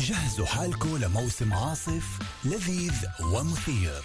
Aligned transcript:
جهزوا 0.00 0.46
حالكم 0.46 0.96
لموسم 0.96 1.52
عاصف 1.52 2.18
لذيذ 2.44 2.94
ومثير 3.20 4.02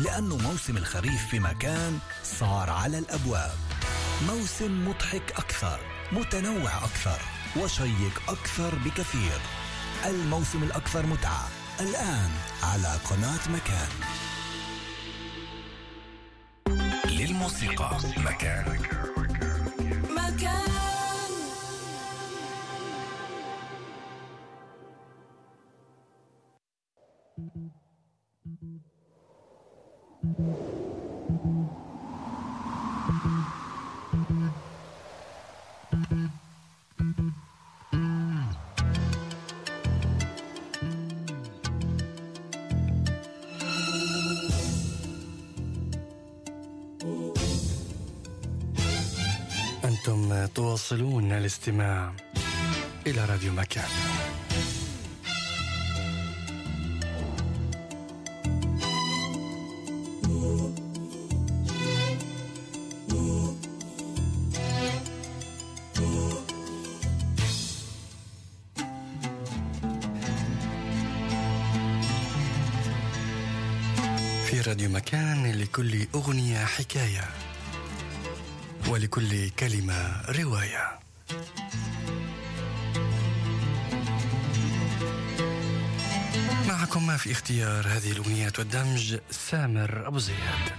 لأنه 0.00 0.36
موسم 0.36 0.76
الخريف 0.76 1.26
في 1.30 1.40
مكان 1.40 1.98
صار 2.24 2.70
على 2.70 2.98
الأبواب. 2.98 3.54
موسم 4.28 4.88
مضحك 4.88 5.32
أكثر 5.36 5.80
متنوع 6.12 6.78
أكثر 6.78 7.20
وشيق 7.56 8.22
أكثر 8.28 8.74
بكثير. 8.74 9.40
الموسم 10.06 10.62
الأكثر 10.62 11.06
متعة 11.06 11.48
الآن 11.80 12.30
على 12.62 12.98
قناة 13.10 13.48
مكان. 13.48 13.88
للموسيقى 17.04 17.98
مكان. 18.16 18.82
أنتم 49.84 50.46
تواصلون 50.46 51.32
الاستماع 51.32 52.12
إلى 53.06 53.24
راديو 53.24 53.52
مكان. 53.52 53.88
راديو 74.76 74.90
مكان 74.90 75.52
لكل 75.52 76.06
أغنية 76.14 76.64
حكاية 76.64 77.24
ولكل 78.88 79.50
كلمة 79.50 80.22
رواية. 80.28 80.98
معكم 86.68 87.16
في 87.16 87.32
اختيار 87.32 87.88
هذه 87.88 88.12
الأغنيات 88.12 88.58
والدمج 88.58 89.18
سامر 89.30 90.06
أبو 90.06 90.18
زياد. 90.18 90.72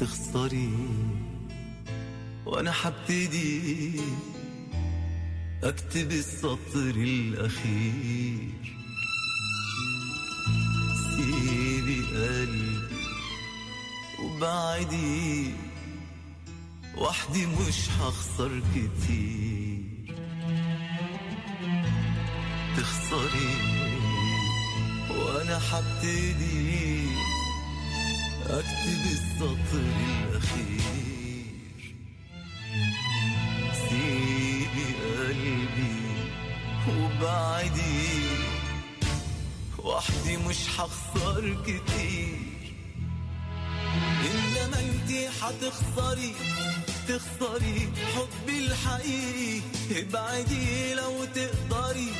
تخسري 0.00 0.72
وأنا 2.46 2.72
حبتدي. 2.72 4.00
أكتب 5.64 6.12
السطر 6.12 6.94
الأخير. 6.96 8.76
سيبي 11.16 12.00
قلبي 12.00 12.78
وبعدي 14.22 15.50
وحدي 16.96 17.46
مش 17.46 17.90
هخسر 18.00 18.62
كتير. 18.74 20.14
تخسري 22.76 23.54
وأنا 25.10 25.58
حبتدي 25.58 27.06
أكتب 28.46 29.02
السطر 29.12 29.84
الأخير. 30.08 31.27
مش 40.58 40.80
هخسر 40.80 41.56
كتير. 41.66 42.38
انما 44.30 44.80
انتي 44.80 45.28
هتخسري 45.42 46.34
تخسري 47.08 47.92
حبي 48.14 48.58
الحقيقي. 48.66 49.60
ابعدي 49.90 50.94
لو 50.94 51.24
تقدري 51.24 52.10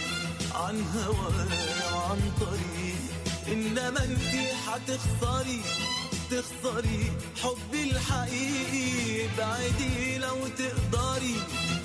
عن 0.54 0.84
هواي 0.94 1.94
وعن 1.94 2.20
طريقي 2.40 2.94
انما 3.52 4.04
انتي 4.04 4.46
هتخسري 4.66 5.60
تخسري 6.30 7.12
حبي 7.42 7.90
الحقيقي. 7.90 9.26
ابعدي 9.26 10.18
لو 10.18 10.46
تقدري 10.46 11.34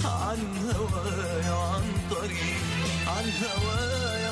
عن 0.06 0.42
هواي 0.76 1.50
وعن 1.50 1.86
طريقي 2.12 2.56
عن 3.08 3.32
هواي 3.44 4.30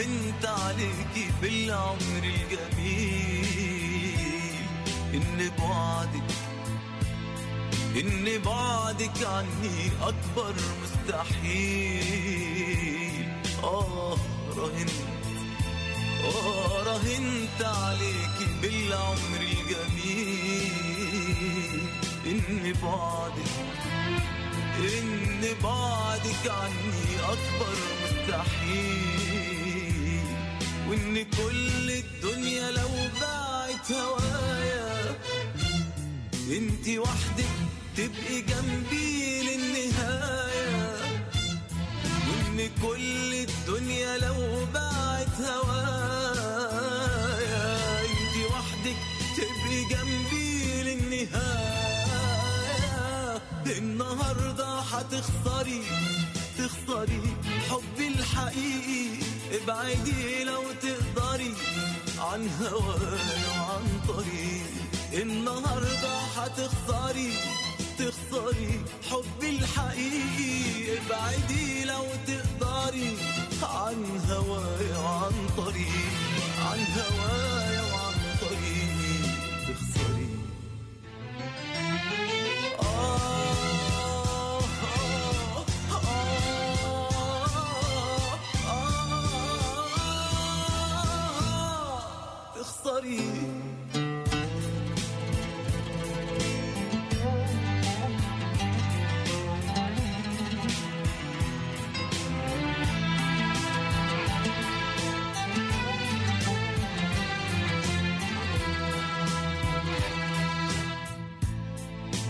راهنت 0.00 0.44
عليكي 0.44 1.26
بالعمر 1.42 2.24
الجميل. 2.24 3.36
إن 5.14 5.50
بعدك 5.58 6.30
إن 7.96 8.42
بعدك 8.44 9.18
عني 9.26 9.90
أكبر 10.02 10.54
مستحيل. 10.82 12.08
آه 13.62 14.16
راهنت 14.56 14.90
آه 16.24 16.82
راهنت 16.82 17.60
عليكي 17.62 18.46
بالعمر 18.62 19.40
الجميل. 19.40 20.72
إن 22.26 22.74
بعدك 22.82 23.52
إن 24.78 25.42
بعدك 25.62 26.44
عني 26.46 27.06
أكبر 27.22 27.76
مستحيل. 28.02 29.59
وإن 30.90 31.24
كل 31.24 31.90
الدنيا 31.90 32.70
لو 32.70 32.88
باعت 33.20 33.92
هوايا 33.92 35.16
انتي 36.50 36.98
وحدك 36.98 37.44
تبقي 37.96 38.40
جنبي 38.40 39.42
للنهاية. 39.42 40.96
وإن 42.28 42.70
كل 42.82 43.34
الدنيا 43.34 44.18
لو 44.18 44.66
باعت 44.74 45.40
هوايا 45.40 46.80
انتي 48.00 48.44
وحدك 48.50 49.00
تبقي 49.36 49.78
جنبي 49.90 50.82
للنهاية. 50.82 52.10
النهاردة 53.78 54.80
هتخسري 54.80 55.82
تخسري. 56.58 57.22
حبي 57.70 58.08
الحقيقي 58.08 59.06
ابعدي 59.52 60.44
لو 60.44 60.62
تقدري 60.82 61.54
عن 62.18 62.48
هواي 62.60 63.42
وعن 63.58 63.86
طريقي. 64.08 65.22
النهاردة 65.22 66.16
هتخسري 66.36 67.32
تخسري 67.98 68.84
حبي 69.10 69.50
الحقيقي. 69.58 70.98
ابعدي 70.98 71.84
لو 71.84 72.04
تقدري 72.26 73.16
عن 73.62 74.20
هواي 74.30 74.92
وعن 75.04 75.34
طريقي 75.56 76.08
عن 76.66 76.80
هواي 76.96 77.69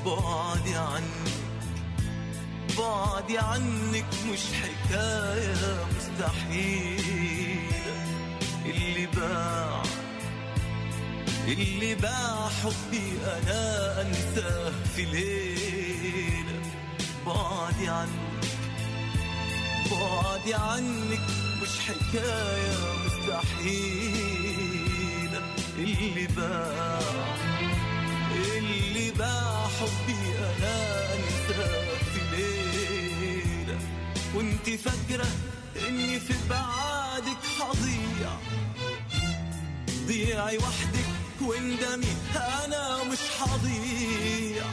بعدي 0.07 0.75
عنك 0.77 1.31
بعدي 2.79 3.39
عنك 3.39 4.07
مش 4.33 4.41
حكاية 4.63 5.85
مستحيلة. 5.97 7.71
اللي 8.67 9.07
باع 9.07 9.83
اللي 11.49 11.95
باع 11.95 12.49
حبي 12.49 13.13
أنا 13.27 14.01
أنساه 14.03 14.73
في 14.97 15.05
ليلة. 15.05 16.61
بعدي 17.27 17.89
عنك 17.89 18.45
بعدي 19.91 20.55
عنك 20.55 21.21
مش 21.63 21.79
حكاية 21.89 22.79
مستحيلة. 23.07 24.31
اللي 25.79 26.27
باع 26.37 27.01
اللي 28.35 29.11
باع 29.11 29.60
حبي 29.81 30.23
أنا 30.39 30.77
أنساه 31.15 31.89
في 32.13 32.21
ليلة 32.37 33.79
كنت 34.35 34.67
فاكرة 34.71 35.27
إني 35.89 36.21
في 36.21 36.35
بعادك 36.51 37.43
حضيع 37.61 38.31
ضيعي 40.07 40.59
وحدك 40.59 41.09
واندمي 41.41 42.15
أنا 42.37 43.05
مش 43.05 43.19
حضيع 43.41 44.65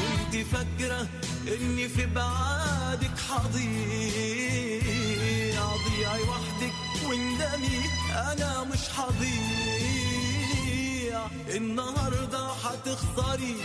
كنت 0.00 0.34
فاكرة 0.52 1.08
إني 1.48 1.88
في 1.88 2.06
بعادك 2.06 3.18
حضيع 3.30 3.60
ضيعي 5.88 6.22
وحدك 6.22 6.72
واندمي 7.08 7.80
أنا 8.10 8.64
مش 8.64 8.88
حضيع 8.88 10.19
النهاردة 11.56 12.48
حتخسري 12.48 13.56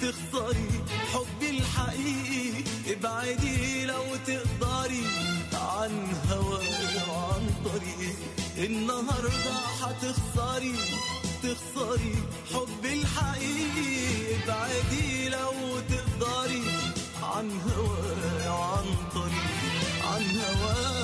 تخسري 0.00 0.70
حبي 1.12 1.50
الحقيقي. 1.50 2.64
ابعدي 2.92 3.84
لو 3.86 4.04
تقدري 4.26 5.04
عن 5.52 5.92
هواي 6.30 6.96
وعن 7.08 7.44
طريقي. 7.64 8.12
النهاردة 8.66 9.56
حتخسري 9.80 10.74
تخسري 11.42 12.14
حبي 12.54 12.92
الحقيقي. 12.92 13.94
ابعدي 14.36 15.28
لو 15.28 15.80
تقدري 15.90 16.62
عن 17.22 17.60
هواي 17.60 18.48
وعن 18.48 18.86
طريقي. 19.14 19.70
عن 20.10 20.22
هواي 20.40 20.99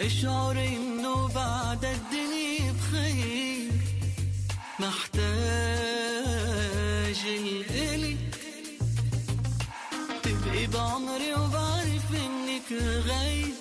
اشعر 0.00 0.56
انه 0.58 1.28
بعد 1.28 1.84
الدنيا 1.84 2.72
بخير. 2.72 3.70
محتاج 4.78 5.20
الإلي. 7.26 8.16
تبقي 10.22 10.66
بعمري 10.66 11.34
وبعرف 11.34 12.14
إنك 12.14 12.72
غير. 13.08 13.54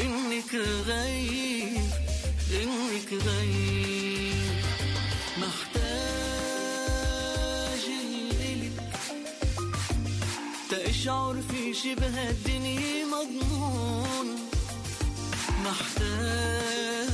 إنك 0.00 0.54
غير. 0.86 1.80
إنك 2.62 3.12
غير. 3.12 4.34
محتاج 5.38 6.64
الي 8.40 8.70
تشعر 10.70 11.36
في 11.50 11.74
شبه 11.74 12.30
الدنيا 12.30 13.04
مضمون. 13.04 14.39
محتاج 15.64 17.10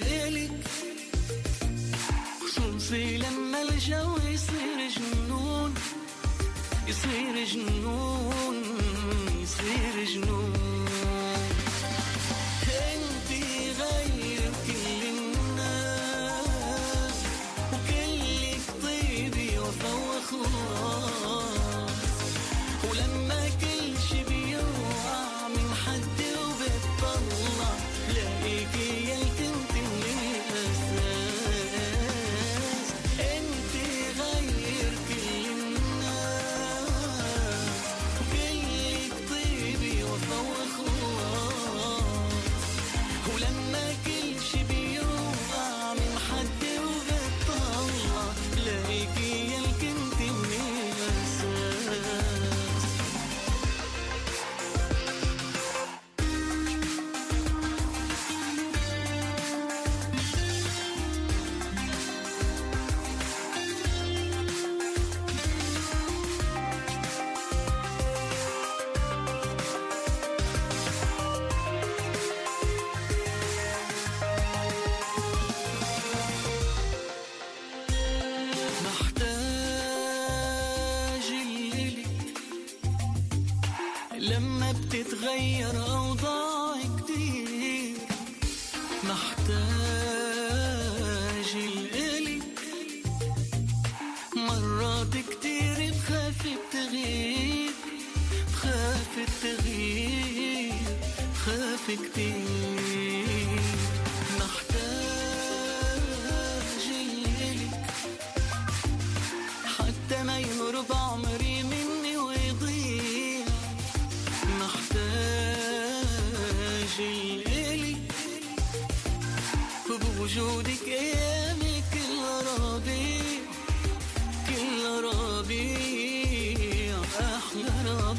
لإلك 0.00 0.50
خصوصي 2.40 3.16
لما 3.18 3.62
الجو 3.62 4.16
يصير 4.16 4.78
جنون 4.96 5.74
يصير 6.88 7.44
جنون 7.44 8.56
يصير 9.42 10.04
جنون. 10.14 11.29
غير 85.30 85.99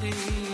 You. 0.03 0.50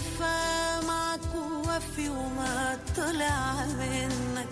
وفى 0.00 0.86
معك 0.86 1.34
وفي 1.34 2.08
وما 2.08 2.78
طلع 2.96 3.64
منك. 3.64 4.48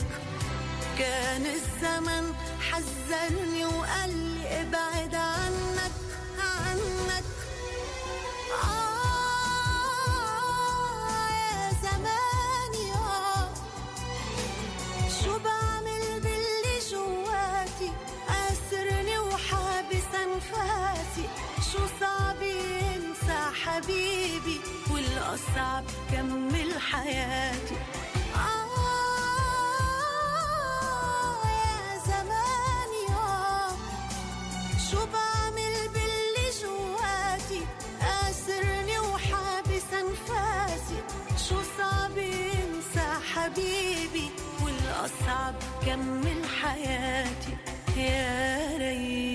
كان 0.99 1.47
الزمن 1.47 2.35
حزني 2.61 3.65
وقال 3.65 4.11
لي 4.11 4.61
ابعد 4.61 5.15
عنك 5.15 5.38
والأصعب 25.39 25.85
كمل 26.13 26.81
حياتي. 26.81 27.77
آه 28.35 28.69
يا 31.47 31.99
زماني 32.07 33.05
آه 33.11 33.73
شو 34.91 35.01
بعمل 35.07 35.75
باللي 35.95 36.49
جواتي؟ 36.63 37.63
وحابس 39.01 39.89
أنفاسي 39.93 41.01
شو 41.49 41.57
صعب 41.79 42.19
انسى 42.19 43.09
حبيبي 43.35 44.31
والأصعب 44.63 45.55
كمل 45.87 46.41
حياتي. 46.63 47.57
يا 47.97 48.77
ريت 48.79 49.28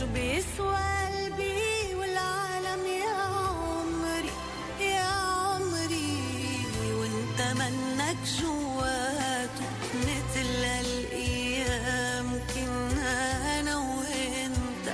شو 0.00 0.06
بيسوى 0.06 0.76
قلبي 1.06 1.94
والعالم 1.94 2.86
يا 2.86 3.12
عمري 3.12 4.32
يا 4.80 5.00
عمري. 5.00 6.64
وانت 6.98 7.40
منك 7.58 8.16
جواته 8.40 9.68
مثل 9.94 10.64
الأيام 10.80 12.40
كنا 12.54 13.60
أنا 13.60 13.76
وأنت 13.76 14.86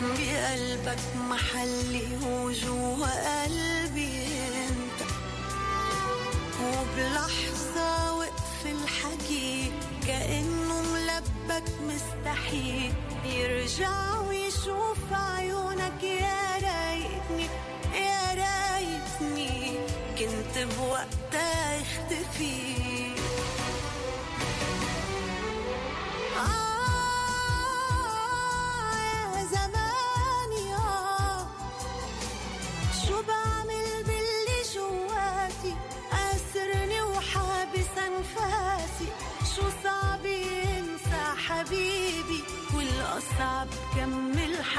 بقلبك 0.00 1.02
محلي 1.16 2.08
وجوا 2.26 3.42
قلبي 3.44 4.26
أنت. 4.68 5.00
وبلحظة 6.62 8.14
وقف 8.14 8.60
الحكي 8.66 9.72
كأنه 10.06 10.82
ملبك 10.92 11.68
مستحيل. 11.88 12.94
يرجع 13.36 14.20
ويشوف 14.28 14.98
عيونك 15.12 16.02
يا 16.02 16.54
ريتني 16.56 17.46
يا 17.94 18.22
ريتني 18.34 19.72
كنت 20.18 20.54
بوقتها 20.78 21.80
اختفي 21.82 22.65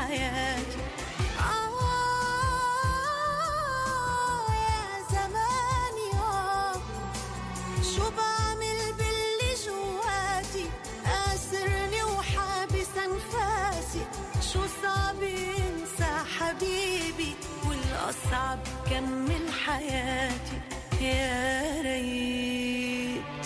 حياتي. 0.07 0.81
آه 3.39 4.51
يا 4.67 4.83
زماني 5.11 6.09
آه 6.13 6.75
شو 7.95 8.05
بعمل 8.17 8.79
باللي 8.97 9.51
جواتي؟ 9.65 10.65
أسرني 11.05 12.01
وحابس 12.03 12.91
أنفاسي 13.05 14.03
شو 14.53 14.61
صعب 14.81 15.19
ينسى 15.23 16.11
حبيبي؟ 16.37 17.31
والأصعب 17.67 18.59
كمل 18.89 19.45
حياتي. 19.65 20.57
يا 21.01 21.81
ريت. 21.81 23.45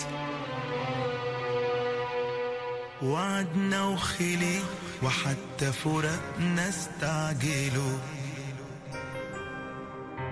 وعدنا 3.02 3.84
وخلي 3.84 4.58
وحتى 5.02 5.41
فرقنا 5.70 6.68
استعجلوا 6.68 7.98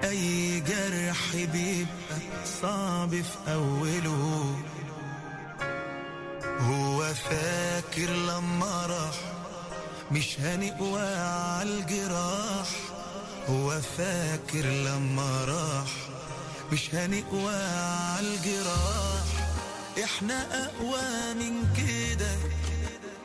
أي 0.04 0.60
جرح 0.60 1.36
بيبقى 1.52 2.18
صعب 2.62 3.10
في 3.10 3.52
أوله. 3.52 4.54
هو 6.60 7.14
فاكر 7.14 8.10
لما 8.10 8.86
راح 8.86 9.14
مش 10.12 10.40
هنقوى 10.40 11.14
عالجراح 11.14 12.68
هو 13.48 13.80
فاكر 13.98 14.66
لما 14.66 15.44
راح 15.44 15.90
مش 16.72 16.94
هنقوى 16.94 17.54
عالجراح 17.54 19.24
إحنا 20.04 20.64
أقوى 20.64 21.34
من 21.34 21.74
كده 21.76 22.29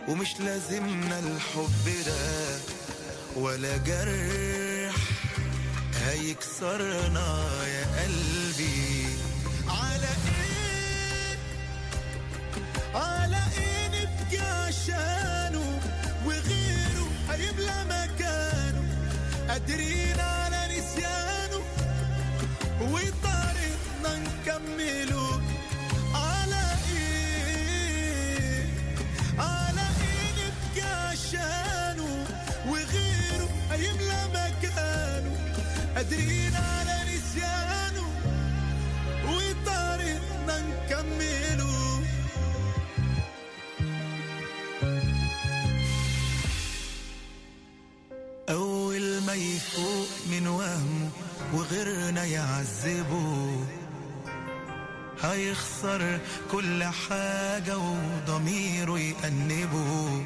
ومش 0.07 0.39
لازمنا 0.39 1.19
الحب 1.19 1.85
ده 2.05 2.57
ولا 3.35 3.77
جرح. 3.77 4.95
هيكسرنا 6.05 7.43
يا 7.67 7.85
قلبي. 8.03 9.07
على 9.67 10.07
إيه 10.27 11.37
على 12.95 13.37
إيه 13.57 13.87
نبكي 13.87 14.39
عشانه 14.39 15.79
وغيره 16.25 17.07
هيملى 17.29 17.85
مكانه. 17.89 18.83
قادرين 19.49 20.19
على 20.19 20.77
نسيانه. 20.77 21.61
وطريقنا 22.81 23.34
من 50.39 50.47
وهمه 50.47 51.09
وغيرنا 51.53 52.23
يعذبه 52.23 53.65
هيخسر 55.23 56.19
كل 56.51 56.83
حاجة 56.83 57.77
وضميره 57.77 58.99
يأنبه 58.99 60.25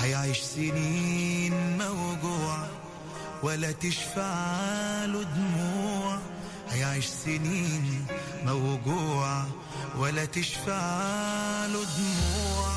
هيعيش 0.00 0.38
سنين 0.38 1.78
موجوع 1.78 2.66
ولا 3.42 3.72
تشفع 3.72 5.04
له 5.04 5.22
دموع. 5.22 6.18
هيعيش 6.70 7.06
سنين 7.06 8.06
موجوع 8.46 9.44
ولا 9.98 10.24
تشفع 10.24 11.66
له 11.66 11.84
دموع. 11.98 12.68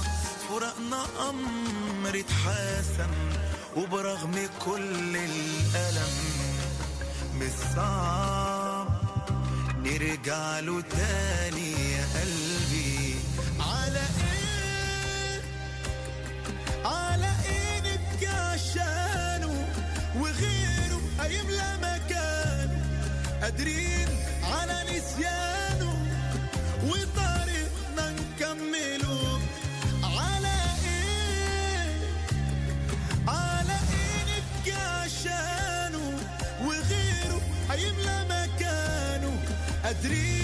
فراقنا 0.49 1.05
أمر 1.29 2.19
اتحاسم 2.19 3.11
وبرغم 3.77 4.35
كل 4.65 5.15
الألم 5.15 6.13
مش 7.39 7.51
صعب 7.75 8.87
نرجع 9.83 10.59
له 10.59 10.81
تاني 10.81 11.71
يا 11.91 12.05
قلبي. 12.15 13.15
على 13.59 13.99
إيه 13.99 15.41
على 16.85 17.29
نبكي 17.85 18.27
عشانه 18.27 19.67
وغيره 20.15 21.01
هيملى 21.21 21.77
مكانه 21.81 22.81
قادرين 23.41 24.07
على 24.43 24.83
نسيانه 24.83 25.56
مكانه 39.89 40.36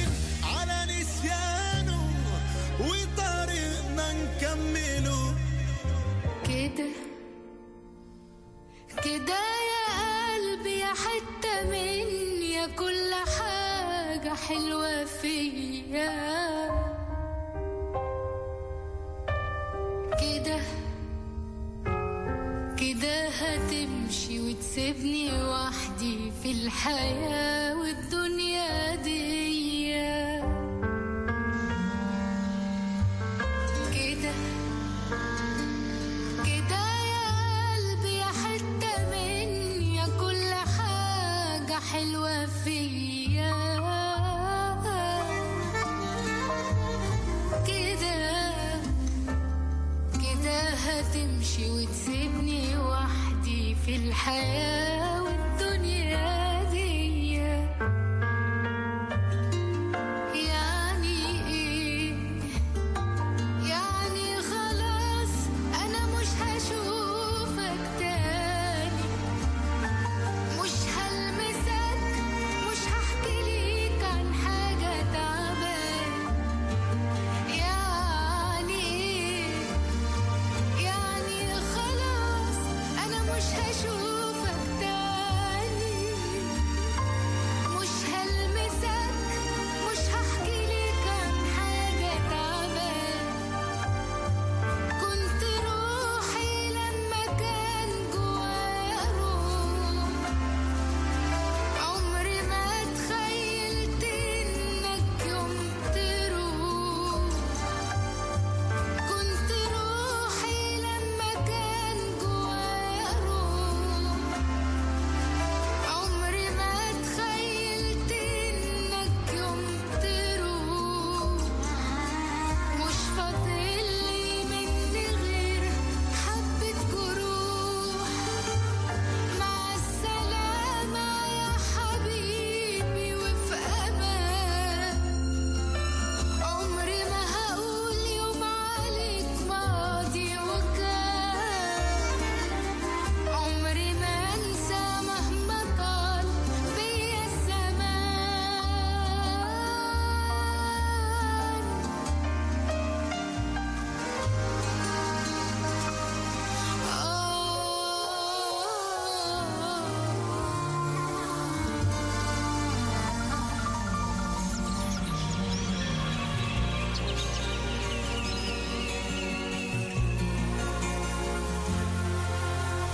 هتمشي 51.24 51.70
وتسيبني 51.72 52.78
وحدي 52.78 53.76
في 53.86 53.96
الحياة. 53.96 55.03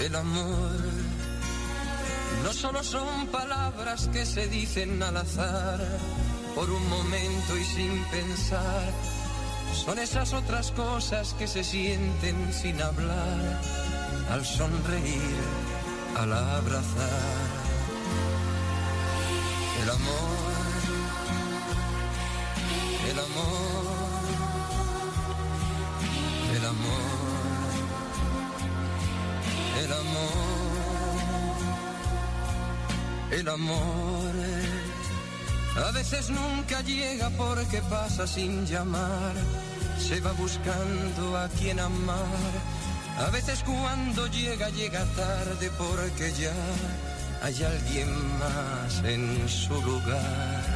El 0.10 0.16
amor 0.16 0.72
no 2.44 2.52
solo 2.52 2.84
son 2.84 3.28
palabras 3.28 4.10
que 4.12 4.26
se 4.26 4.48
dicen 4.48 5.04
al 5.04 5.18
azar, 5.18 5.80
por 6.56 6.68
un 6.68 6.90
momento 6.90 7.56
y 7.56 7.64
sin 7.64 8.04
pensar. 8.06 8.92
Son 9.86 10.00
esas 10.00 10.34
otras 10.34 10.72
cosas 10.72 11.36
que 11.36 11.48
se 11.48 11.64
sienten 11.64 12.52
sin 12.52 12.82
hablar, 12.82 13.62
al 14.32 14.44
sonreír, 14.44 15.38
al 16.18 16.34
abrazar. 16.34 17.50
El 19.84 19.90
amor, 19.92 20.40
el 23.12 23.20
amor, 23.20 23.86
el 26.56 26.66
amor 26.66 27.19
el 33.40 33.50
amor. 33.50 34.34
A 35.88 35.92
veces 35.92 36.30
nunca 36.30 36.82
llega 36.82 37.30
porque 37.32 37.82
pasa 37.84 38.28
sin 38.28 38.66
llamar, 38.66 39.34
se 39.98 40.20
va 40.20 40.32
buscando 40.34 41.38
a 41.38 41.48
quien 41.50 41.80
amar. 41.80 42.54
A 43.18 43.30
veces 43.30 43.64
cuando 43.64 44.28
llega, 44.28 44.70
llega 44.70 45.04
tarde 45.16 45.72
porque 45.78 46.34
ya 46.34 46.54
hay 47.42 47.64
alguien 47.64 48.10
más 48.40 49.04
en 49.04 49.48
su 49.48 49.74
lugar. 49.82 50.69